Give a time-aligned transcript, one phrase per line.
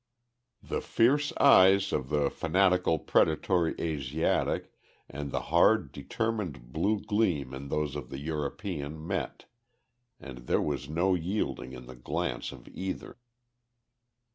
[0.63, 4.73] The fierce eyes of the fanatical predatory Asiatic,
[5.07, 9.45] and the hard, determined blue gleam in those of the European met,
[10.19, 13.19] and there was no yielding in the glance of either.